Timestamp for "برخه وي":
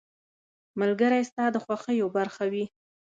2.17-2.65